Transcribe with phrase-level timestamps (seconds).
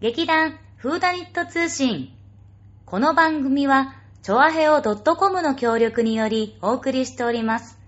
[0.00, 2.08] 劇団フーダニット通信。
[2.86, 7.78] この番組は、チョアヘオ .com の協力によりお送りしております。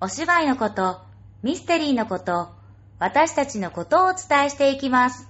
[0.00, 0.98] お芝居のこと、
[1.44, 2.48] ミステリーのこと、
[2.98, 5.28] 私たちのことをお伝えしていきます。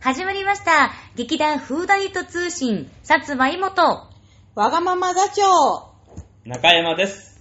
[0.00, 0.92] 始まりました。
[1.14, 4.08] 劇団フーダニット通信、薩摩妹。
[4.54, 5.92] わがまま座長
[6.46, 7.38] 中山です。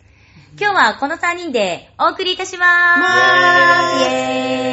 [0.59, 4.03] 今日はこの3人でお送りいたします。
[4.03, 4.66] イェーイ。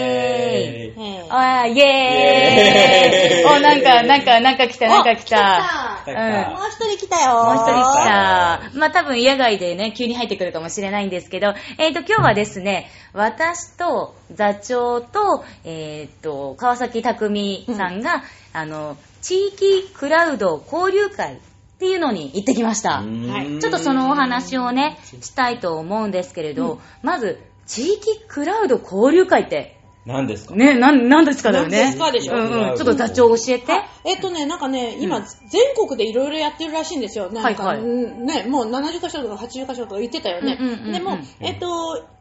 [0.55, 1.27] ええ。
[1.30, 1.77] あーイェーイ。
[1.77, 3.56] イエーイ。
[3.56, 5.95] お、なんか、なんか、なんか来た、なんか来た。
[6.06, 7.45] もう一人来たよ。
[7.45, 8.70] もう一人来来た。
[8.74, 21.37] まあ多分野外でね、急に入ってくるかもしれないんですけど、えっ、と、今日はですね、私と座長と、えっ、と、川崎匠さんが、あの、地域クラウド交流会っ
[21.79, 23.02] ていうのに行ってきました。
[23.02, 23.59] はい。
[23.59, 29.73] ちょっとそのお話をね、したいと思うんですけれど、まず、地域クラウド交流会って、
[30.07, 30.55] 何ですか？
[30.55, 31.79] ね、なん、なんですかだよね。
[31.85, 32.35] 何ですかでしょ？
[32.35, 32.77] うんうん。
[32.77, 33.65] ちょっと座長教えて。
[34.05, 37.30] えっとね、なんかね、今、うん全国でいろいろやってるらしいんですよ。
[37.30, 40.59] なんか、はいはいうんね、もう70カ所とか80カ所とか言ってたよね。
[40.61, 41.66] うんうんうんうんでも、えっと、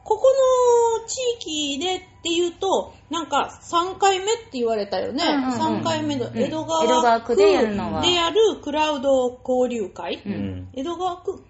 [0.04, 0.28] ここ
[1.02, 1.18] の地
[1.76, 5.24] 域でっていうと、なんか3回目って言われたよね。
[5.26, 10.22] うんうんうん3回目のうん江戸川江戸川区でやるのはでやるクラウド交流会。
[10.26, 10.70] ううんん。
[10.74, 11.44] 江戸川区？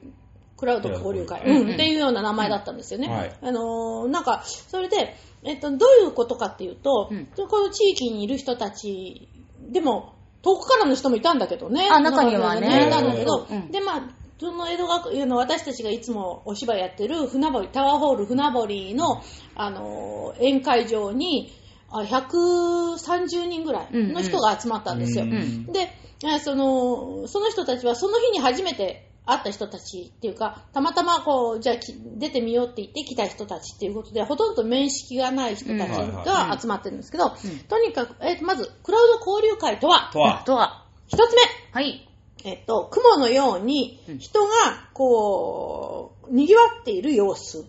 [0.57, 3.09] クラウド交流会、うんうんうんっていうような名前だったんですよね。
[3.09, 7.27] はいあのーなんか、それで、えっと、どういうことかっていうと、うん。
[7.47, 9.27] この地域にいる人たち、
[9.71, 11.87] でも、遠くからの人もいたんだけどね。
[11.89, 12.87] あ中にはね。
[12.87, 13.71] いたんだけど、うん。
[13.71, 19.23] で、まあ、その江戸川区の私たちがいつもお芝居やってる船堀、タワーホール船堀の、
[19.55, 21.53] あのー宴会場に、
[21.89, 25.25] あ130人ぐらいの人が集まったんですよ。
[25.25, 25.91] うんうんで、
[26.23, 36.23] えーその、その人たちはその日に初めて会った人たちっていうか、たまたまこう、じゃあき出てみようって言って来た人たちっていうことで、ほとんど面識がない人たちうん。
[36.23, 37.59] が集まってるんですけど、うん。
[37.59, 42.07] とにかく、えーまず、クラウド交流会とは、とは、とは、一つ目、はい。
[42.43, 44.17] えっと、雲のようにうん。
[44.17, 44.49] 人が、
[44.93, 47.65] こう、賑わっている様子。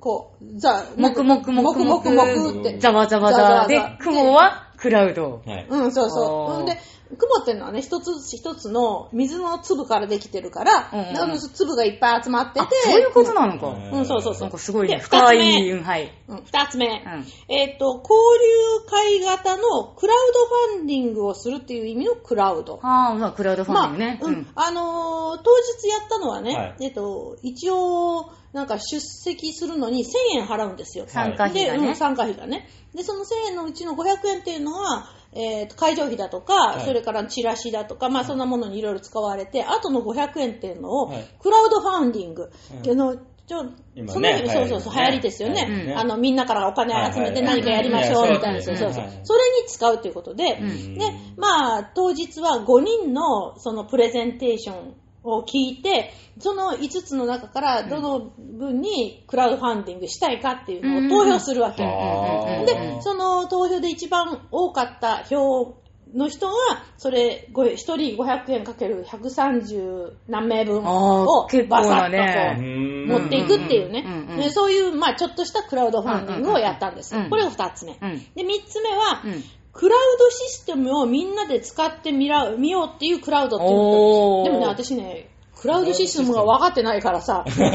[0.00, 2.78] こう、ざ、もくもくもくもく、もくもくもくって。
[2.78, 3.66] ざわざわざわ。
[3.68, 5.40] で、雲はクラウド。
[5.46, 5.66] はい。
[5.68, 6.66] うん、そうそう。
[6.66, 6.76] で、
[7.16, 13.68] 雲っていうのはね、一つ一つの水の粒からできてるから、うんうんだから粒がいっぱい集まってあて、、そういうことなのか。
[13.68, 14.58] うんうん、そうそうそうなんか。
[14.58, 16.12] すごいね、で深い、二つ目うん、はい。
[16.28, 16.86] うん二つ目。
[16.86, 17.26] うん。
[17.48, 20.18] えっ、と、交流会型のクラウ
[20.66, 22.80] ドファンディングをするっていう意味のクラウド。
[22.82, 24.18] ああ、まあ、クラウドファンディングね。
[24.20, 24.46] まあ、ううんん。
[24.54, 25.50] あのー当
[25.80, 31.06] 日やったのはね、はいえっ、と、一応、なんか出席するのに1000円払うんですよ。
[31.08, 31.88] 参加費で、がね。
[31.88, 32.68] うん参加費がね。
[32.94, 36.84] で、その1000円のうちの500円っていうのは、えーと会場費だとか、はい。
[36.84, 41.24] それからチラシだとか、まあそんなものにいろいろ使われて、あとの500円っていうのを、はい。
[41.40, 42.50] クラウドファンディング。
[43.44, 43.64] ちょ
[43.94, 45.86] 今ねその時そうそうそう、流流行りですよね。
[45.88, 50.94] うんあの、みんなからお金集めて何かやりましょううんみたいな、うんそうそうそれに使うということで、うん。
[50.94, 61.82] で、まあ、当日は5人のそのプレゼンテーションを聞いて、その5つの中からどの分にクラウドファンディングしたいかっていうのを投票するわけ。
[61.82, 65.76] で、その投票で一番多かった票
[66.14, 66.54] の人が、
[66.98, 77.14] それ、ご1人500円かける130何名分をバサッとこううん持っていくっていうね、そういう、まあ、ちょっとしたクラウドファンディングをやったんです。
[77.28, 77.98] これが2つ目。
[78.00, 78.18] うん。
[78.34, 79.44] で、3つ目は、うん。
[79.72, 87.70] クラウドシステムをみんなで使ってみら見ようっていうクラウドっていうのでもね、私ね、クラウドシステムが分かってないからさ、 これが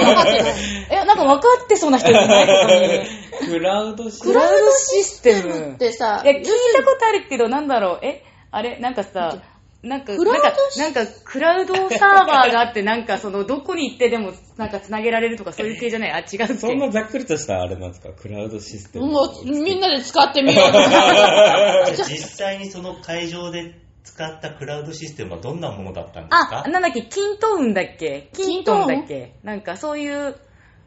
[0.00, 0.54] 分かってない。
[0.90, 5.74] え、なんか分かってそうな人いないここにクラウドシクラウドシステム。
[5.74, 9.36] ってさ、いや、聞いたことあるけど、なんだろう、え、あれ、なんかさ、
[9.82, 10.40] なんか、クラウド
[10.82, 16.10] なんか、なんか、クラウドサーバーがあって、なんか、その、どこに行ってでも、なんか、繋げられるとか、そういう系じゃない？
[16.12, 18.08] あ、違うっけそんなざっくりとしたあれなんですか？
[18.10, 19.06] クラウドシステム。
[19.06, 20.72] もうみんなで使ってみよう。
[22.08, 26.62] 実際にその会場で使ったクラウドシステムはどんなものだったんですか？
[26.66, 28.28] あ、なんだっけ、キントーンだっけ？
[28.32, 29.34] キントーンだっけ？
[29.44, 30.36] なんか、そういう、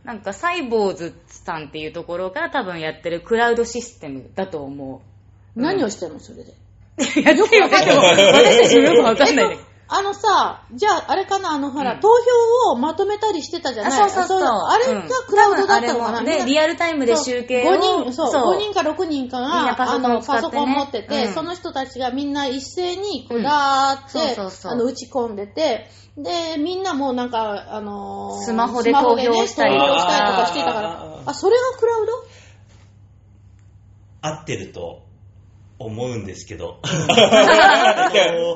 [0.04, 5.02] なんか、サイボーズさんっていうところが多分やってるクラウドシステムだと思
[5.56, 5.62] う。
[5.62, 6.54] 何をしてんの、それで。
[7.00, 9.60] うやってよ、でも、私たちもよくわかんないね。
[9.92, 12.00] あのさ、じゃあ、あれかな、あの、ほら、うん。
[12.00, 14.10] 投票をまとめたりしてたじゃあない？
[14.12, 14.48] そうそうそう。
[14.48, 17.72] あれがクラウドだったのかな、うん多分あれもね、リアルタイムで集計を。
[17.72, 20.52] 5人、そう、5人か6人かみんなが、パソコンあの、を使ってね。
[20.52, 21.34] パソコン持ってて、うん。
[21.34, 23.44] その人たちがみんな一斉に、こう、うん。
[23.44, 24.72] ダーって、そうそうそう。
[24.74, 31.02] あの、打ち込んでて、で、みんなもうなんか、あのースマホで投票したりスマホでね投票とかしたりとかしてたから。
[31.02, 31.30] あ、ー。
[31.32, 32.12] あ、それがクラウド？
[34.22, 35.09] 合ってると
[35.80, 36.80] 思うんですけど。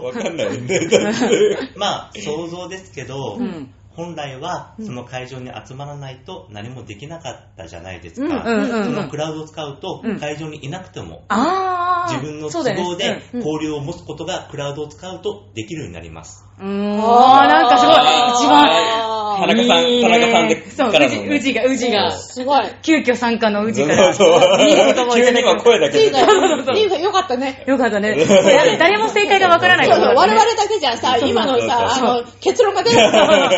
[0.04, 0.80] わかんないね。
[0.88, 8.44] だってまあ、想像ですけど、うん本来はうんその会場に集まらないと何もできなかったじゃないですうんか。
[8.44, 12.14] うんうんうんそのクラウドを使うとうん会場にいなくてもあー。
[12.14, 16.44] 自分の都合でうん交流を持つことがクラウドを使うとできるようになります。
[16.60, 17.00] うーん。
[17.00, 17.96] あー、なんかすごい。
[17.96, 19.14] 一番。
[19.38, 22.12] 田中さん田中さんでそう、からのねうじ、うじが、うじが。
[22.12, 22.66] すごい。
[22.82, 24.14] 急遽参加のうちそうから。
[24.14, 24.62] そう。
[24.62, 25.34] いい言葉をい急にた。
[25.34, 27.64] だきましたは声だけっていう出てか、っていうかよかったね。
[27.68, 28.14] よかったね。
[28.14, 29.88] これ誰も正解がわからない。
[29.88, 32.24] そうそう、我ところだね々だけじゃさ、そう今のさ、あそう。
[32.24, 32.96] の、結論が出る。
[32.96, 33.50] から、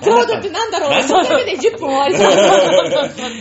[0.00, 2.16] クラウドってなんだろう、それだけで10分終わり。
[2.16, 2.26] そう。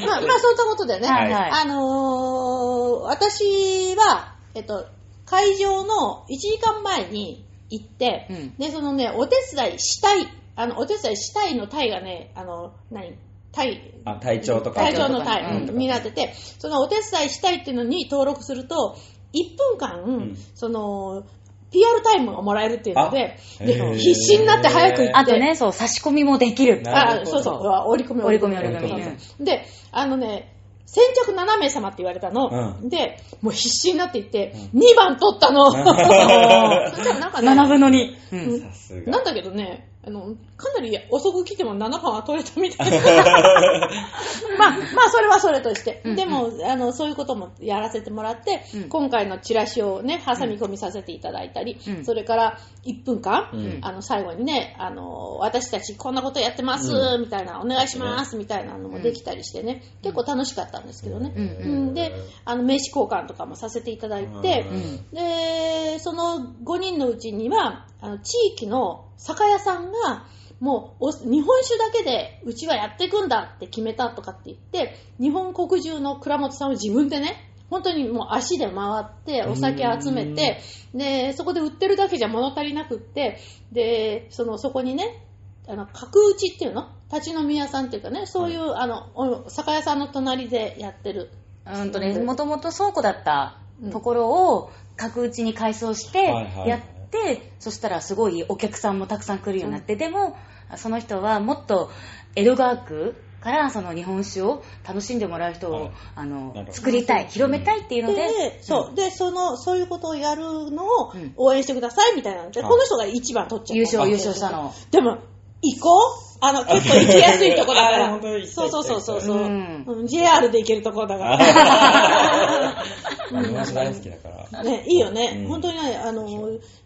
[0.07, 1.31] まあ、まあ、そういったことでね、はい。
[1.31, 1.51] はい。
[1.51, 4.85] あのー、私は、えっと、
[5.25, 8.55] 会場の1時間前に行って、うん。
[8.57, 13.17] で、そのね、お手伝いしたい、あの、お手伝いしたいの体がね、あの、何？
[13.51, 14.81] 体、あ体調とか。
[14.81, 15.77] 体調のう体ん。
[15.77, 18.97] になってて、そのお手伝いしたいっていうのに登録すると、
[19.33, 20.37] 1分間、ん。
[20.55, 21.23] その、
[21.71, 26.83] PR タイムをもらえるっていうので、で必死になって早く行って、あとね、そう、差し込みもできる。
[26.85, 28.57] あそうそう、折り込み折り込み。
[28.57, 30.55] 折り込みで、あのね、
[30.85, 32.77] 先着7名様って言われたの。
[32.83, 35.71] うで、もう必死になっていって、2番取ったの。
[35.73, 38.15] そしたらなんかね、7分の2。
[38.31, 38.59] うん。
[38.59, 39.11] さすが。
[39.11, 42.97] なんだけどね、あの、かなり遅く来ても7番は取れたみたいな。
[44.59, 46.01] まあ、まあ、それはそれとして。
[46.03, 46.15] うんうん。
[46.17, 48.89] でも、あの、そういうこともやらせてもらって、うん。
[48.89, 52.05] 今回のチラシをね、挟み込みさせていただいたり、うん。
[52.05, 53.79] それから1分間、うん。
[53.81, 61.33] あの、最後にね、あの、私たちこんなことやってます、うみたいな、お願いします、みたいなのもできたりしてね、結構楽しかったんですけどね。
[61.33, 61.43] うん。
[61.43, 61.93] うん。
[61.93, 62.13] で、
[62.43, 65.09] あの、名刺交換とかもさせていただいて、うん。
[65.11, 70.25] で、その5人のうちには、あの地域の酒屋さんが、
[70.59, 80.61] もうお日本酒だけでうちはやっていくんだって決めたとかって言って、日本国中の蔵元さんを自分でね、本当にもう足で回ってお酒集めて、
[80.93, 83.39] で、そこで売ってるだけじゃ物足りなくって、
[83.71, 85.25] で、その、そこにね、
[85.67, 86.89] あの、角打ちっていうの？
[87.11, 91.31] 立ち飲み屋さんっていうかね、そういう、あの、お酒屋さんの隣でやってる。
[91.65, 93.57] うんとね、もともと倉庫だった
[93.91, 96.25] ところを角打ちに改装して
[96.67, 96.81] やっ
[97.13, 100.35] て、そしたらすごいお客さんもたくさん来るようになって、でも、
[100.75, 101.91] その人はもっと
[102.35, 108.95] 江戸川区からその日本酒を楽しんでもらう人を、はいあの作りたい、広めたいっていうので、で、そう。
[108.95, 111.33] で、その、そういうことをやるのをうん。
[111.35, 113.75] 応援してくださいみたいなので、はいこの人が一番取っちゃった。
[113.75, 114.73] 優勝優勝したの。
[114.91, 115.19] でも、
[115.61, 115.89] 行こ
[116.19, 118.41] うあの、結構行きやすいとこだかあら本当に。
[118.41, 119.37] 行きたそいうそうそうそう。
[119.37, 119.83] うん。
[119.87, 120.07] うん。
[120.07, 121.37] JR で行けるとこだから。
[123.29, 124.63] 日本酒大好きだから。
[124.63, 125.37] ね、いいよね。
[125.43, 125.47] うん。
[125.47, 126.27] 本当にね、あの、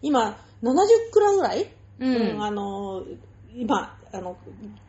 [0.00, 0.76] 今、70
[1.12, 1.66] くらいぐらい？
[2.00, 3.02] うんあの、
[3.56, 4.36] 今、あの、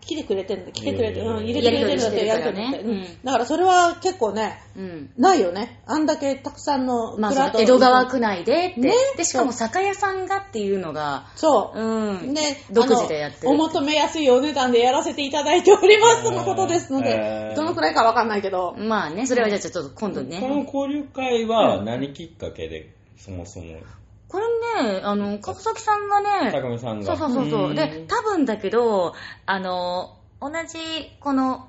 [0.01, 2.71] 来てくれてるんだ、来てくれてる、うんうん、入れてくれてるんだって、ややりとりしてて。
[2.71, 2.85] りとりしる。
[2.85, 3.25] からねうん。
[3.25, 5.09] だからそれは結構ね、うん。
[5.17, 5.81] ないよね。
[5.85, 8.93] あんだけたくさんのまあ、江戸川区内でって、ね。
[9.17, 11.79] で、しかも酒屋さんがっていうのが、そう。
[11.79, 20.39] うん、で、独自でやってお求めやすいお値段でやらせていただいておりますとのことですのへでー、どのくらいかわかんないけど、まあね、それはじゃあちょっと今度ね。
[20.39, 23.79] この交流会は何きっかけでそもそも
[24.83, 27.05] ね、あの、川崎さんがね、さんが。
[27.05, 27.75] そうそうそうそう。
[27.75, 29.13] で、多分だけど、
[29.45, 30.77] あの、同じ、
[31.19, 31.68] この、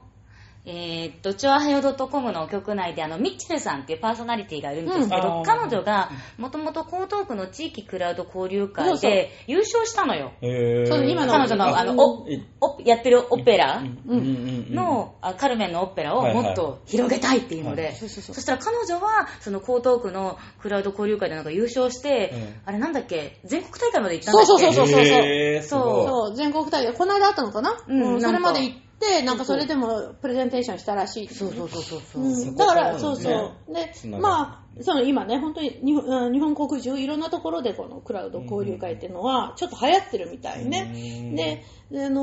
[0.66, 5.42] えーっと、チョアヘヨ .com の局内で、あの、ミッチェルさんっていうパーソナリティがいるんですけど、うん。
[5.42, 9.10] 彼女が、もともと江東区の地域クラウド交流会そうそう。
[9.10, 10.32] で優勝したのよ。
[10.42, 10.86] へー。
[10.86, 11.32] そう今の。
[11.32, 14.02] 彼女の、あの、おいおやってるオペラうん。
[14.06, 14.78] うん。
[14.78, 15.36] うん。
[15.38, 17.94] カルメンのオペラをもっと広げたいっていうので、はい。
[17.94, 18.34] そうそうそう。
[18.34, 22.60] そしたら彼女は、その江東区のクラウド交流会でなんか優勝して、うん。
[22.66, 24.46] あれなんだっけ、全国大会まで行ったんだっけ？
[24.46, 26.06] そうそうそうそうへーすごい。
[26.06, 27.74] そう、全国大会、この間あったのかな？
[27.88, 28.89] うんうんそれまで行って、
[29.24, 31.28] なんかそれでもプレゼンテーションしたらしい。
[31.28, 32.22] そうそうそうそうそう。
[32.22, 33.74] うんだから、そそうそう。
[33.74, 40.92] でまあ、その今ね、本当に日本国中いろんなところでこのクラウド交流会っていうのはちょっと流行ってるみたいね。
[40.94, 41.36] うん。
[41.36, 42.20] で、あの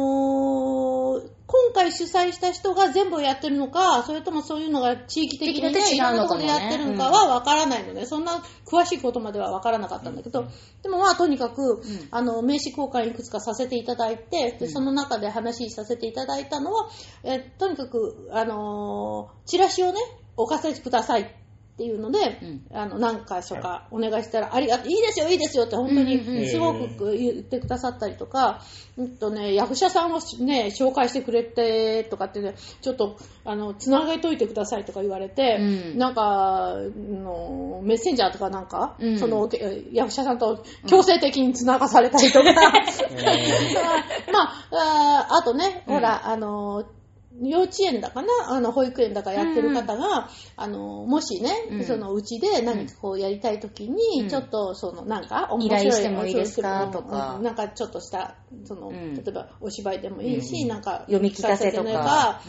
[1.23, 10.45] ー今回主催した人が全部やってるのか、それともそういうのが地域的にね、いろんなところでやってるのかはわからないので、そんな詳しいことまではわからなかったんだけど、
[10.83, 16.89] でもまあとにかく、あの、名刺交換いくつかさせていただいて、でその中で話させていただいたのは、
[17.23, 20.01] えとにかく、あのーチラシをね、
[20.35, 21.33] お貸せください
[21.77, 22.65] っていうので、うん。
[22.73, 28.63] あの、何回所かお願いしたら、ありがとう、いいですよ、いいですよって本当にすごく言ってくださったりとか、
[28.97, 35.97] うんとね、役者さんをね、紹介してくれてとかってね、ちょっと、あの、つなげといてくださいとか言われて、うん。
[35.99, 39.19] なんか、あのメッセンジャーとかなんか、うん。
[39.19, 42.53] その、け役者さんと強制的につながされたりとか、
[44.33, 46.85] まあ、あとね、ほら、あの、
[47.41, 51.83] 幼稚園だかなあの保育園だかやってる方が、あのもしね、うん。
[51.83, 54.29] そのうちで何かこうやりたい時に、うん。
[54.29, 56.85] ちょっとそのなんか面依白い頼してもいいですか？
[56.85, 59.15] うんとかうんなんかちょっとしたその、うん。
[59.15, 62.41] 例えばお芝居でもいいし、うんなんか読み聞かせとか。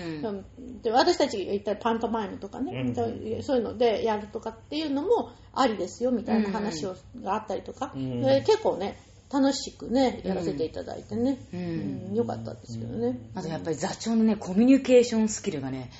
[0.83, 2.95] で私たちが言ったらパントマイムとかね、うん
[3.43, 8.23] そういうのでやるとかっていうのもありですよみたいな話を、があったりとか、うん。
[8.23, 8.97] で結構ね
[9.33, 13.19] 楽しくねやらせていただいてね、うんうんよかったですけどね。
[13.35, 15.91] あとやっぱり座長のね、コミュニケーションスキルがね、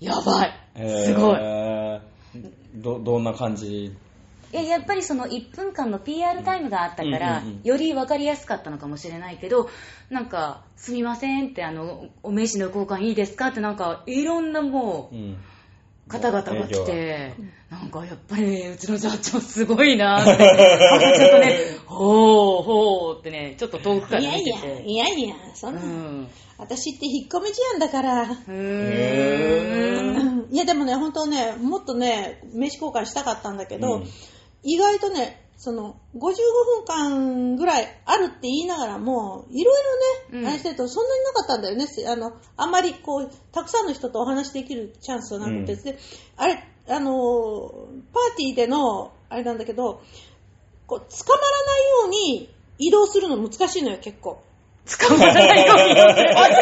[0.00, 0.52] やばい。
[1.04, 1.38] すごい。
[1.40, 2.00] えー
[2.74, 3.86] ど、どんな感じ？
[4.52, 9.68] いややっぱりその1分間の PR タイムがあったから、より分かりやすかったのかもしれないけど、
[10.10, 13.48] なんか、すみませんって、あの、お名刺の交換いいですか？
[13.48, 15.36] って、なんか、いろんなもう、うん。
[16.08, 17.34] 方々が来て、
[17.70, 20.36] なんかやっぱりね、うちの座長すごいなって、
[21.18, 24.82] ちょっとね、ほーほーってね、ちょっと遠くからいやいや、見てて。
[24.84, 26.28] いやいや、そんな、うん。
[26.58, 28.22] 私って引っ込み思案だから。
[28.22, 30.12] うー
[30.44, 30.48] ん。
[30.50, 34.06] いやでもね、本当ね、もっとね、名刺交換したかったんだけど、うん
[34.68, 39.82] 意外とね、その、55分間ぐらいあるって言いながらも、いろい
[40.32, 41.86] ろね、うんあれしてるとそんなになかったんだよね。
[42.08, 45.98] あの、あんまりこう、たくさんの人とお話できるチャンスがなくて、うんで
[46.36, 47.10] あれ、あの、
[48.12, 50.02] パーティーでの、あれなんだけど、
[50.86, 54.42] こう、捕まらないように移動するの難しいのよ、結構。
[54.86, 56.38] 捕まらないように移動する。
[56.38, 56.54] ある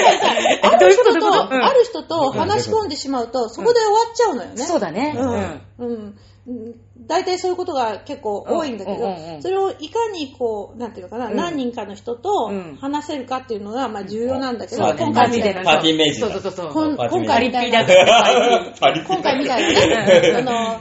[0.64, 1.52] えどういうこと？
[1.52, 4.62] ある人と話し込んでしまうと、そこで終わっちゃうのよね。
[4.64, 5.14] そうだね。
[5.78, 5.86] うん。
[5.88, 6.18] うん。
[7.06, 11.36] 大体そういうことが結構多いんだけどうんうんうんうん、それをいかにこう、なんていうのかな、うん。
[11.36, 12.76] 何人かの人とうん。
[12.80, 15.62] 話せるかっていうのが、まあ重要なんだけど、今回みたいな。
[15.64, 16.30] パーティーイメージだ。
[16.30, 16.72] そうそうそう。
[16.72, 17.84] 今回みたいな。
[17.84, 20.80] 今回みたいなね、あの、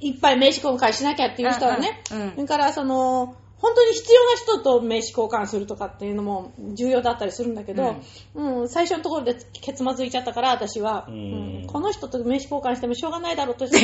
[0.00, 2.24] いっぱい名刺交換しなきゃっていう人はね、うんうん。
[2.24, 2.32] うん。
[2.32, 7.96] それからその、本当に必要な人と名刺交換するとかっていうのも重要だったりするんだけど、
[8.34, 13.76] うん最初のところでケツまずいちゃったから私は、うんうんこの人と名刺交換してもしょうがないだろうとして、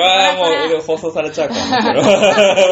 [0.00, 1.92] わあ、もう放送されちゃうから。
[1.94, 1.96] い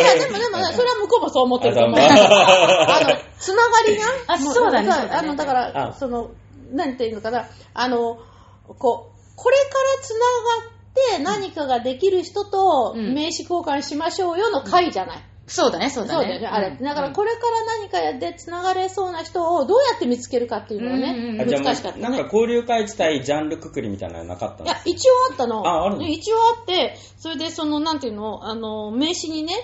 [0.01, 2.01] やでもでもね、それは向こうもそう思ってると思う。
[2.01, 6.31] ああの、つながりが、あもそうだねだねあの、だから、あその、
[6.73, 8.19] なんていうのかな、あの、
[8.79, 9.63] こう、これか
[9.99, 10.82] らつながって
[11.23, 15.25] 何かができる人とうん名刺交換しましょうよの会じゃない。
[15.47, 16.23] そうだね、そうだね。
[16.23, 16.69] そうだよね、あれ。
[16.69, 22.07] うんだからこれから何かでつながれそうな人をどうやって見つけるかっていうのがうんうんね、あじゃあも難しかったね。
[22.07, 24.67] うなんか交流会自体ジャンルくくりみたいなのはなかったの？
[24.67, 25.67] いや、一応あったの。
[25.67, 26.07] ああるの？
[26.07, 29.55] 一応あって、それでその、なんていうの、あの、名刺にね、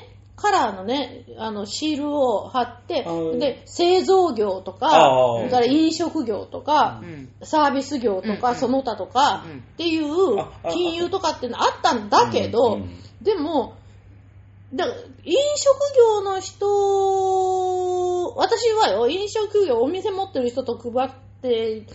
[0.40, 3.04] カラーのね、あの、シールを貼って
[3.38, 7.28] で、製造業とか、それから飲食業とかう、ん。
[7.42, 8.61] サービス業とか、うんうん。
[8.61, 10.07] その他とかうん、っていう
[10.71, 12.88] 金融とかっていうのあったんだけうどんうん、
[13.21, 13.75] でも、
[14.73, 21.87] だから飲食業の人、私はよ、飲食業、お店持ってる人と配って、で、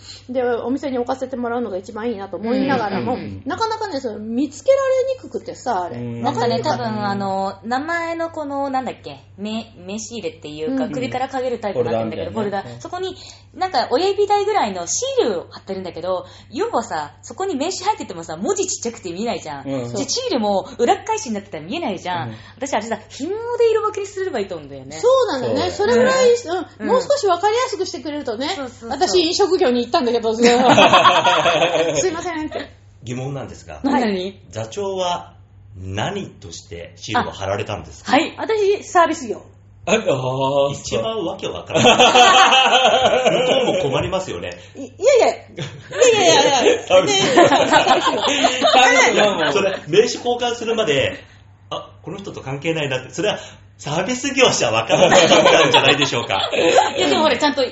[0.64, 5.98] お店に置かせてもらうのが一番いいなと思いながらも、うんうんうんなかなかね、それ見つけられにくくてさ、あれ。
[5.98, 6.22] うん。
[6.22, 13.16] なんかね、多分あの、名前のこの、なんだっけ、名名刺入れっていうか、うん首からかけるタイプになってるんだけど、フォルダねそこに、
[13.54, 19.68] なんか親指台ぐらいのシールを貼ってるんだけど、要はさ、そこに名刺入っててもさ、文字ちっちゃくて見えないじゃん。
[19.68, 22.30] うんじシールも裏返しになってたら見えないじゃん。
[22.30, 22.34] うん。
[22.56, 24.98] 私あれさ、紐で色分けにすればいいと思うんだよね。
[24.98, 25.70] そうなんだよね。
[25.70, 26.66] それぐらい、うん。
[26.80, 26.86] うん。
[26.86, 28.48] もう少しわかりやすくしてくれるとね。
[28.48, 32.70] そうそうそう、私飲食業に行ったんだけど、 すいませんって。
[33.02, 34.24] 疑問なんですが、何？
[34.24, 35.34] 々座長は
[35.76, 38.12] 何としてシールを貼られたんですか？
[38.12, 38.34] はい。
[38.38, 39.42] 私、サービス業。
[39.86, 41.94] ああー一番わけわからない。
[43.48, 44.52] 向こうも困りますよね。
[44.74, 49.52] いいやいや、いやいやいやいや、サービスねサービス業。
[49.52, 51.22] それ、名刺交換するまで、
[51.68, 53.38] あ、この人と関係ないなって、それは
[53.76, 55.28] サービス業者わからないん
[55.70, 56.48] じゃないでしょうか。
[56.96, 57.66] いや、でも俺ちゃんと聞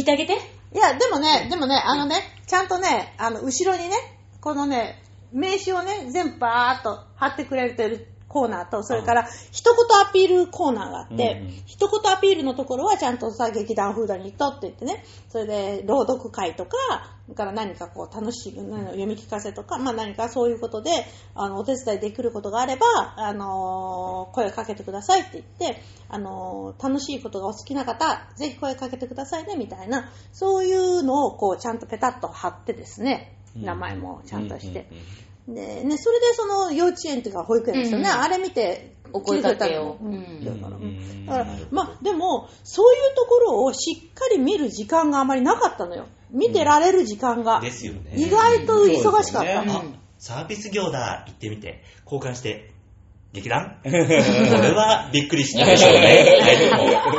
[0.00, 0.38] いてあげて。
[0.74, 2.16] いや、でもね、でもね、あのね、
[2.48, 3.94] ちゃんとね、あの、後ろにね、
[4.40, 5.00] このね、
[5.32, 11.62] 名刺をね、全部バーっと貼ってくれてるコーナーと、それから、一言アピールコーナーがあって、うんうん。
[11.66, 16.76] 一言アピールのところはちゃんとさ、劇団フーダにとって言ってね、それで、朗読会とか、
[17.26, 20.90] それから何かこう、楽しい、うん読み聞かせとか、まあ何かそういうことで、
[21.36, 22.86] あの、お手伝いできることがあれば、
[23.16, 34.88] あのー声かけてくださいって言って、あのー楽しいことがお好きな方、ぜひ声かけてくださいね、みたいな、そういうのをこう、ちゃんとペタッと貼ってですね、名前もちゃんとして。
[35.48, 38.14] で、ね、それでその幼稚園っていうか保育園ですよね、うん。
[38.16, 39.98] うんあれ見て、お声かけを。
[40.02, 40.08] う。
[40.08, 40.44] ん。
[40.44, 41.26] だから、うん。
[41.26, 46.06] だからまあ、でも、そういうところをしっかり見る時間があまりなかったのよ。
[46.30, 47.60] 見てられる時間が。
[47.60, 48.12] ですよね。
[48.16, 49.64] 意外と忙しかった。
[49.64, 49.72] ね。
[49.72, 49.84] あ、
[50.18, 52.72] サービス業だ、行ってみて、交換して、
[53.34, 53.78] 劇団？
[53.82, 56.40] これはびっくりしたでしょうね。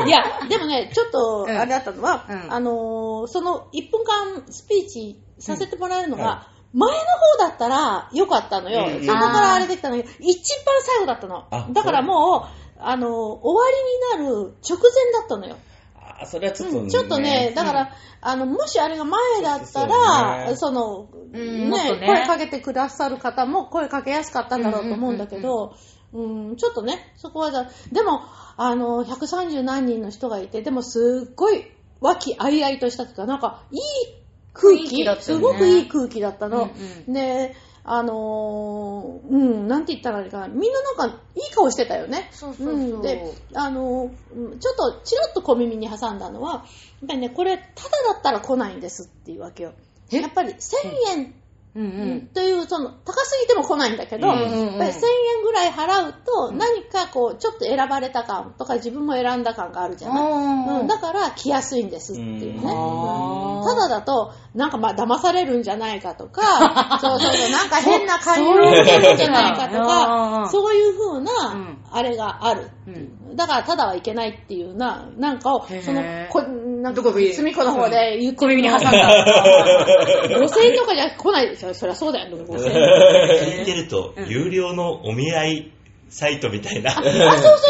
[0.08, 1.58] いや、でもね、ちょっと、うん。
[1.58, 2.54] あれだったのは、うん。
[2.54, 8.86] あのーその1分間スピーチさせてもらえるのうんはが、前の方だったら良かったのよ。
[8.98, 11.46] うんそこからあれできたのに、一番最後だったの。
[11.50, 11.68] あ。
[11.72, 13.64] だからもう、あのー終わ
[14.18, 15.56] りになる直前だったのよ。
[16.22, 22.08] あ、それはちょっと、うんちょっとね、だから、あの、もしあれが前だったそうら、ねその、うんもっとね。
[22.08, 25.76] 声かけてくださる方も声かけやすかったんだろうと思うんだけど、
[26.14, 28.22] うん、ちょっとね、そこはだ、でも、
[28.58, 33.82] あの、130何人の人がいて、でもすっごい和気あいあいとしたというか、なんか、いい
[34.56, 36.64] 空気、ねすごくいい空気だったの。
[36.64, 36.70] うん
[37.08, 37.56] うんで、
[37.88, 42.30] あのーうん、なんて言ったらいいかな、みんななんかいい顔してたよね。
[42.32, 46.64] そうそうそうんで、あのーうんちょっとチロッと小耳に挟んだのは、やっ
[47.08, 49.74] ぱりね、これ、ただだったら来ないんですっていうわけよ。
[50.10, 50.58] やっぱり1000
[51.10, 51.36] 円
[51.76, 52.28] うんうん。
[52.34, 54.94] という、その、高すぎても来ないんだけど、うんうんうんやっぱり1000
[55.38, 60.80] 円ぐらい払うと、何かこう、ちょっと選ばれた感とか、自分も選んだ感があるじゃない？
[60.82, 62.62] うん、だから来やすいんですっていうね。
[62.64, 71.32] うんただだと、なんかまあ騙されるんじゃないかとか、 そうそうそう、なんか変な感じのんじゃないかとあかー、そういう風うんな、
[71.92, 72.70] あれがある。
[72.88, 73.36] うん。
[73.36, 76.42] だからただはいけないっていうな、なんかをその、こ
[76.86, 78.90] なんか隅っこの方で言って小耳に挟んだ。
[80.30, 81.74] 5000円とかじゃ来ないでしょ。
[81.74, 83.58] そりゃそうだよ、5000円。
[83.58, 85.72] 聞いてると、有料のお見合い
[86.10, 87.18] サイトみたいな、あ、そうそう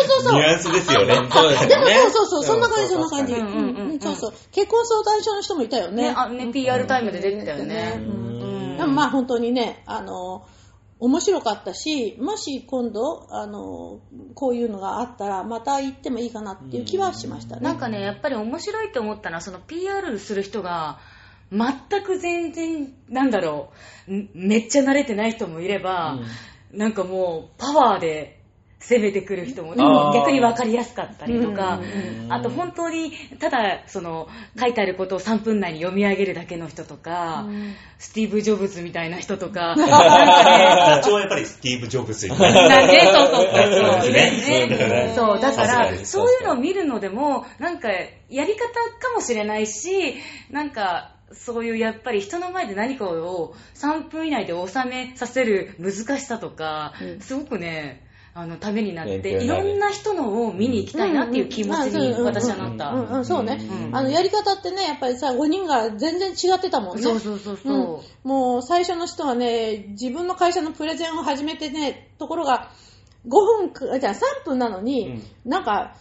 [0.06, 0.34] そうそう。
[0.34, 1.16] ニュアンスですよね。
[1.32, 1.86] そうですでも。
[1.86, 3.34] そうそうそう、そんな感じ、そんな感じ。
[3.36, 4.34] うんうんうんうんうんそうそう。
[4.52, 6.10] 結婚相談所の人もいたよね。
[6.10, 8.02] ね、あ、ね、PR タイムで出てたよね。
[8.78, 10.46] でもまあ本当にね、あの、
[11.00, 14.00] 面白かったし、もし今度、あの、
[14.34, 17.62] こういうのがあったら、また行ってもいいかなっていう気はしましたね。
[17.62, 21.00] なんかね、やっぱり面白いと思ったのは、その PR する人が、
[21.52, 23.70] 全く全然、なんだろ
[24.08, 26.20] う、んめっちゃ慣れてない人もいれば、
[26.72, 28.35] なんかもう、パワーで
[28.88, 29.76] 攻めてくる人も、
[30.14, 34.28] 逆に分かりやすかったりとか、うんあと本当に、ただ、その、
[34.60, 37.46] 書いてあることを3分内に読み上げるだけの人とか、
[38.00, 47.90] スティーブ・ジョブズみたいな人とか、 なんかね、社長はやっぱりスティーブ・ジョブズになんで、そうそうそうねねそう、だから、そういうのを見るのでも、なんか、
[48.30, 48.68] やり方
[49.00, 50.16] かもしれないし、
[50.50, 57.20] なんか、そういうやっぱり人の前で何かを3分以内で収めさせる難しさとか、うん。
[57.20, 58.05] すごくね、
[58.38, 62.90] あの、ためになって、いろんな人のを見に行きたいなっていう気持ちに私はなった。
[62.90, 67.02] うんうん、そうね、うんあの、やり方ってね、やっぱりさ、5人が全然違ってたもんね。
[67.02, 67.74] そうそうそうそう。
[67.74, 72.72] うんもう最初の人はね、自分の会社のプレゼンを始めてね、ところが
[73.28, 75.96] 5分か、じゃあ3分なのに、なんか、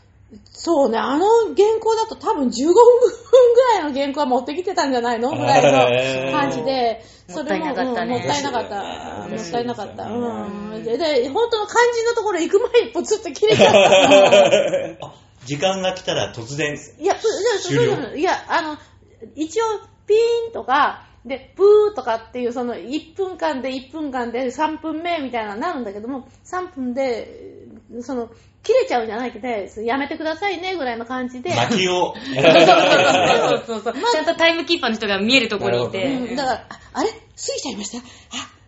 [0.53, 5.31] そうね、あの原稿だと多分15分ぐらいの原稿は持ってきてたんじゃないの？
[5.31, 8.81] ぐらいの感じで、もったいなかったねうんもったいなかった。
[9.27, 10.09] うんもったいなかった。
[10.09, 10.19] そう
[10.75, 10.85] うん。
[10.85, 15.07] で、で本当の肝心のところ行く前にポツッと切れちゃった。
[15.07, 17.17] あ時間が来たら突然、いや、
[18.17, 18.79] いや、あの、
[19.35, 19.65] 一応、
[20.07, 27.54] ピーンとか、で、ブーとかっていう、その、1分間で1分間で3分目みたいなのになるんだけども、3分で、
[28.03, 28.29] その、
[28.63, 31.55] 切れちゃうんじゃなくて、やめてくださいね、ぐらいの感じで。
[31.55, 33.95] 巻きを、そうそうそう。
[34.13, 36.05] ちゃんとタイムキーパーの人が見えるところにいて。
[36.05, 37.09] うんだから、ああれ？
[37.11, 37.99] 過ぎちゃいました？
[37.99, 38.03] あ、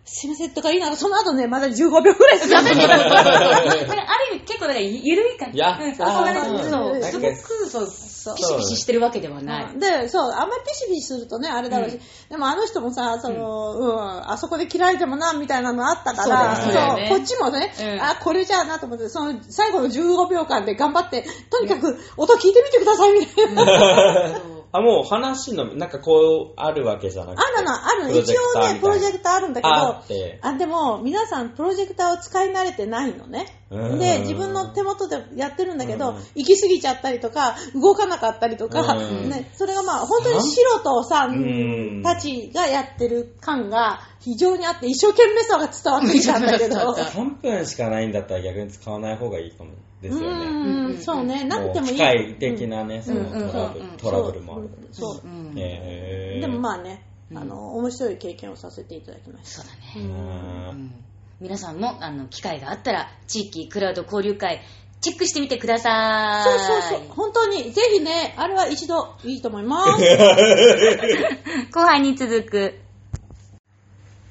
[0.07, 0.87] すいませんとか言いな。
[0.87, 2.87] がら、その後ね、まだ15秒ぐらい喋ってた。
[2.87, 5.57] だからある意味結構だからゆるい感じ。
[5.57, 5.77] いや。
[5.77, 5.95] うん。
[5.95, 7.03] そう。
[7.03, 9.79] すごくそう、ピシピシしてるわけではない。
[9.79, 16.73] で、そう、あんまりピシピシするとね、あれだろうし、でもあの人もさ、その、うん、あそこで切られてもな、みたいなのあったから、そう
[17.09, 18.01] こっちもね、うん。
[18.01, 24.56] あ、これじゃあなと思って、その、最後の15秒間で頑張って、とにかく音聞いてみてください、みたいな。
[24.77, 27.43] あ、もう話の、なんかこう、あるわけじゃなくて。
[27.43, 28.19] あるの、あるの。
[28.19, 30.03] 一応ね、プロジェクターあるんだけど、あ
[30.41, 33.63] あでも、皆さん、プロジェクターを使い慣れてないのね。
[33.69, 46.75] うんで、自分の手元でやってるんだけど、うん行き過ぎちゃったりとか、動かなかったりとか、うんね、それがまあ、本当に素人さうんんたちがやってる感が非常にあって、一生懸命さが伝わってきたんだけど。
[46.93, 50.45] 3分しかないんだったら逆に使わない方がいいかもですよね。
[50.45, 51.93] うん、そうね、なくてもいい。
[51.93, 54.69] 機械的なね、そのうんトラブルうんトラブルもある。
[54.91, 55.21] そう。
[55.23, 59.61] うんへーでもまあね、うんあの、面白い経験をさせていただきました。
[59.63, 60.07] そうだうね。
[60.07, 61.03] んうん
[61.39, 64.61] 皆さんも、あの、機会があったら、地域クラウド交流会、
[65.01, 66.49] チェックしてみてください。
[66.49, 67.07] そうそうそう。
[67.09, 70.03] 本当に、ぜひね、あれは一度いいと思います。
[71.71, 72.79] 後半に続く。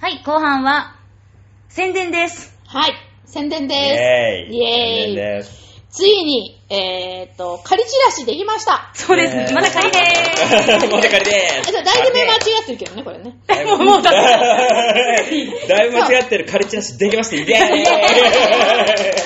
[0.01, 0.97] はい、後半は、
[1.69, 2.59] 宣伝です。
[2.67, 2.95] はい、
[3.27, 3.79] 宣伝イです。
[3.79, 8.91] ェーイイエーイ宣伝ですついに、えーっと、仮チラシできました。
[8.93, 9.51] そうですね。
[9.55, 10.87] まだ仮でーす。
[10.93, 13.35] もうかりでえっと、代理名間違ってるけどね、これね。
[13.65, 15.67] もう、もうだって。
[15.67, 17.37] だいぶ間違ってるカリチラシできました。
[17.37, 17.77] イェー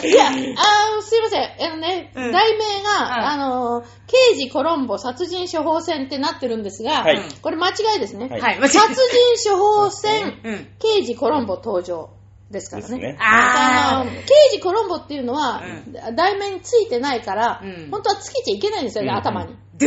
[0.06, 1.42] イいや、あーすいません。
[1.42, 3.84] あのね、うん題名が、うんあのー、
[4.30, 8.28] 刑事コロンボ殺人処方箋ってなってるんですが、はいこれ間違いですね。
[8.28, 8.94] はい殺
[9.42, 10.68] 人処方箋、うん。
[10.78, 12.10] 刑事コロンボ登場
[12.50, 12.98] ですからね。
[12.98, 13.16] ね。
[13.20, 14.18] ああの刑
[14.52, 15.62] 事コロンボっていうのは、
[16.10, 17.90] う題名についてないから、うん。
[17.90, 19.16] 本当はつけちゃいけないんですよね、うん。
[19.16, 19.56] 頭に。
[19.78, 19.86] だ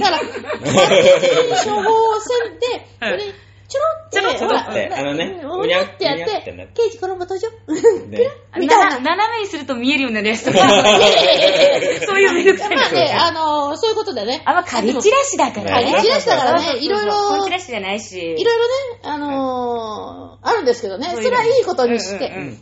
[0.00, 0.32] から、殺
[1.62, 3.34] 人処方箋で、それ、
[3.72, 6.68] ちょろって、ちょろちょろってほらあのねうにゃってやって。
[6.74, 7.48] 刑事コロンボ登場。
[8.08, 8.28] ね。
[8.58, 8.98] みたいな。
[8.98, 12.76] 斜めにすると見えるようなレストいやいやいやいやそういうめんどくさい。
[12.76, 14.42] まあね、あのーそういうことでね。
[14.44, 15.92] あ、まあ、仮チラシだからね。
[15.92, 17.12] 仮チラシだからねいろいろ。
[17.14, 18.18] 本チラシじゃないし。
[18.20, 18.50] いろいろね、
[19.04, 19.71] あのー
[20.62, 22.28] んですけどね、それはいいことにして。
[22.28, 22.58] うんうん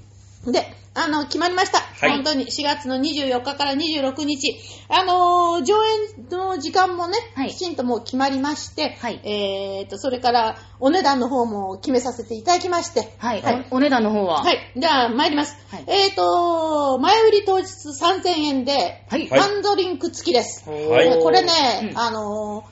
[0.52, 1.80] で、あの、決まりました。
[1.80, 4.56] はい本当に4月の24日から26日。
[4.88, 14.42] あのー上演の時間もね、はいきちんともう決まりまして、はいえーと、それからお値段の方も決めさせていただきまして、はい、はいおお値段の方は？
[14.42, 14.72] はい。
[14.74, 15.58] じゃあ、参ります。
[15.70, 20.66] はいえーと、前売り当日3000円で、はいワンドリンク付きです。
[20.70, 22.64] はいこれね、うんあの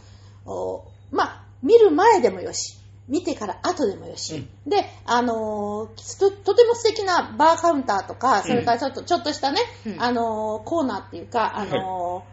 [0.47, 2.78] ーおまあ、見る前でもよし、
[3.09, 4.47] 見てから後でもよし。
[4.67, 12.25] で、あのーと、とても素敵なバーカウンターとか、それからちょっと、ちょっとしたね、うんあのーコーナーっていうか、あの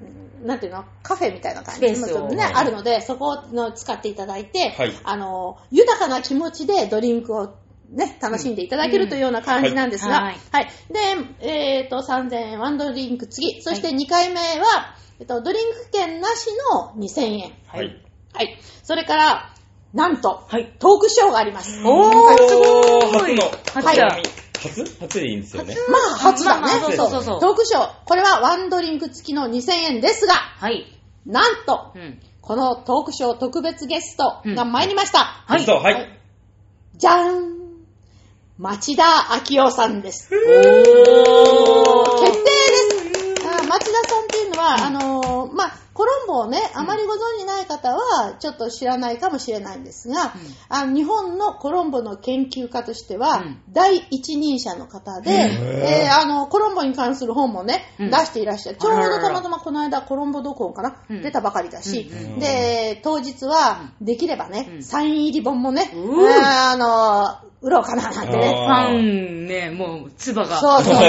[0.00, 7.54] ーうんなんていうのカフェみたいな感じスペースをね、はいあるので、そこを使っていただいて、はいあのー豊かな気持ちでドリンクを
[7.90, 10.92] ね、楽しんでいただけるというような感じなんですが、うんははいい。
[11.40, 17.52] で、えっ、と、3000円ワンドリンク付き、そして2回目は、えっと、ドリンク券なしの2000円。
[17.66, 18.02] はい。
[18.32, 18.58] はい。
[18.84, 19.54] それから、
[19.92, 21.80] なんと、はいトークショーがあります。
[21.84, 23.50] おー、すごい初の。
[23.74, 24.18] 初だ。
[24.60, 25.20] 初初？
[25.20, 25.74] でいいんですよね。
[25.88, 26.60] まあ、初だね。
[26.62, 27.90] まあまあそうそうそうトークショー。
[28.04, 30.86] これはワンドリンク付きの2000円ですが、はい。
[31.26, 32.20] なんと、うん。
[32.40, 35.18] このトークショー特別ゲストが参りました。
[35.46, 36.08] はいそう、はい。
[36.96, 37.60] じゃーん
[38.58, 39.04] 町田
[39.50, 40.28] 明夫さんです。
[40.34, 40.36] お
[42.20, 45.09] 決定ですあ町田さんっていうのは、あの
[46.00, 50.32] コロンボをね、あまりご存じない方は、ちょっと知らないかもしれないんですが、
[50.70, 53.62] あの日本のコロンボの研究家としては、うん。
[53.68, 58.10] 第一人者の方で、えーあの、コロンボに関する本もね、うん。
[58.10, 58.78] 出していらっしゃる。
[58.78, 61.20] ちょうどたまたまこの間、コロンボドコンかな、うん。
[61.22, 62.38] 出たばかりだし、うん。
[62.38, 64.82] で、当日は、できればね、うん。
[64.82, 65.92] サイン入り本もね、
[66.46, 70.56] あのー売ろうかななんてね、フあァンね、もう、唾が。
[70.60, 71.04] そうそうそうそう。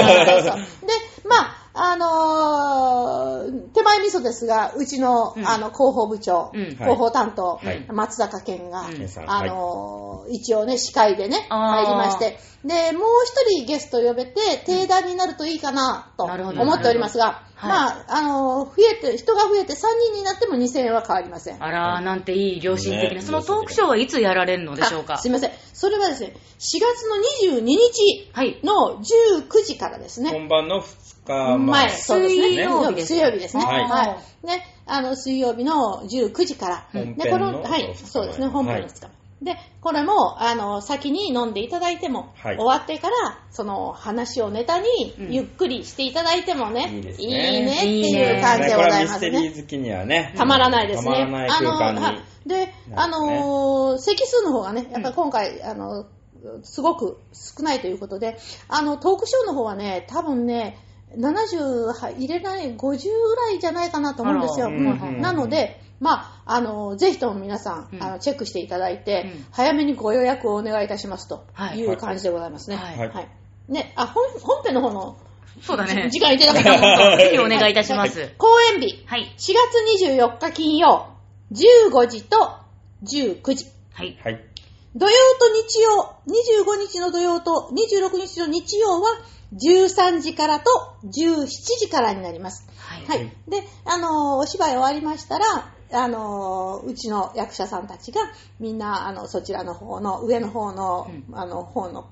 [0.86, 0.92] で、
[1.26, 5.46] まあ、あのー手前味噌ですが、うちの、うん。
[5.46, 6.66] あの、広報部長、うん。
[6.74, 7.84] 広報担当、はい。
[7.88, 8.84] 松坂健が、
[9.26, 21.62] あのー一応ね、司会でね、入りまして、で、もう一人ゲスト呼べて、定談になるといいかな、と思っておりますが、はいまあ、あのー増えて、人が増えて3人になっても2000円は変わりません。
[21.62, 23.14] あらー、なんていい良心的な。
[23.16, 25.14] ねそのトークショーはいつやられるのでしょうか？
[25.14, 25.50] あすいません。
[25.72, 28.60] それはですね、4月の22日はい。
[28.62, 31.86] の19時からですね、本番の2日前。
[31.86, 32.42] 前、そうですね。
[32.42, 33.64] 水曜日です水曜日ですね。
[33.64, 34.46] はいはい。
[34.46, 36.86] ね、あの、水曜日の19時から。
[36.92, 39.21] で、本編この、のはい、二日前そうですね、本編の2日目。
[39.42, 44.86] で、これも、あの、先に飲んでいただいても、はい終わってから、その話をネタに
[45.18, 49.30] う、んゆっくりしていただいてもね、いいですねいいねっていう感じでごこれはミスざいますね。
[49.30, 50.34] テリー好きにはね。
[50.36, 51.12] たまらないですね。
[51.12, 51.98] たまらない空間に。
[51.98, 56.06] あの、はいで、あのー席数の方がね、やっぱり今回、あの、
[56.62, 58.36] すごく少ないということで、
[58.68, 60.76] あの、トークショーの方はね、多分ね、
[61.16, 64.70] 70は入れない、50ぐらいじゃないかなと思うんですよ。
[64.70, 72.76] なので、まあ、あの、ぜひとも皆さん、うんあのチェックしていただいて、うん早めにご予約をお願いいたしますとはいいう感じでございますね。
[72.76, 73.28] はいはい
[73.68, 75.16] ね、あ、本本編の方の
[75.60, 76.08] そうだね。
[76.10, 78.32] 時間いただけたら ぜひお願いいたします。
[78.38, 79.32] 公演日、はい。
[79.38, 79.54] 4
[79.98, 81.06] 月24日金曜、
[81.52, 82.56] 15時と
[83.04, 83.66] 19時。
[83.92, 84.18] はい。
[84.24, 84.44] はい。
[84.94, 89.10] 土曜と日曜、25日の土曜と26日の日曜は
[89.52, 90.64] 13時からと
[91.04, 92.66] 17時からになります。
[92.78, 93.04] はい。
[93.06, 93.32] はい。
[93.48, 95.44] で、あのーお芝居終わりましたら、
[95.92, 98.20] あのーうちの役者さんたちが
[98.58, 102.08] みんな、あの、そちらの方の、上の方の、うんあの、方の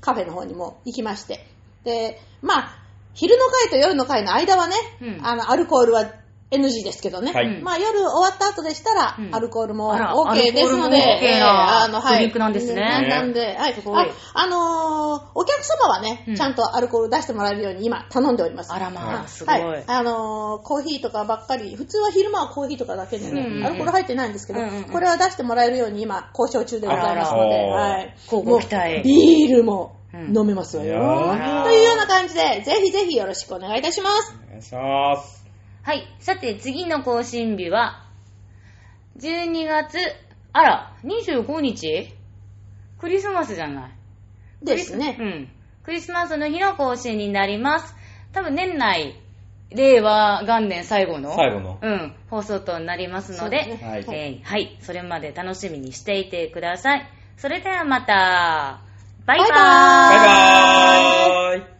[0.00, 1.46] カフェの方にも行きまして。
[1.84, 2.78] で、まあ、
[3.14, 6.04] 昼の会と夜の会の間はね、うんあの、アルコールは
[6.50, 7.32] NG ですけどね。
[7.32, 12.18] はいまあ、夜終わった後でしたら、うんアルコールも OK ですので、OK なあの、はい。
[12.18, 13.74] ドリンクなんですねなんで、はい。
[13.74, 18.72] あ、あのーお客様はね、うんちゃんとアルコール出してもらえるように今頼んでおります。
[18.72, 19.84] あらまあはいすごいはい。
[19.86, 28.14] あのーコーヒーとかばっかり、普通は昼間はコーヒーとかだけでね、うんうんアルコール入ってないんですけど、うんうんうんこれは出してもらえるように今、交渉中でございますので、はい。
[28.28, 29.96] 乞うご期待もうビールも、うん
[30.34, 30.94] 飲めますわよ。
[30.94, 34.34] ーというような感じで、ぜひぜひよろしくお願いいたします。
[34.46, 35.35] お願いします。
[35.86, 36.04] はい。
[36.18, 38.02] さて、次の更新日は、
[39.20, 39.98] 12月、
[40.52, 42.12] あら、25日？
[42.98, 43.92] クリスマスじゃない
[44.64, 45.22] ですねう。
[45.22, 45.48] ん。
[45.84, 47.94] クリスマスの日の更新になります。
[48.32, 49.14] 多分年内、
[49.70, 51.78] 令和元年最後の、最後の。
[51.80, 57.08] うん、放送となりますので、ですねはいえーはい、それまで楽しみにしていてください。
[57.36, 58.80] それではまた、
[59.24, 60.20] バイバーイバイバーイ
[61.48, 61.75] バイバーイ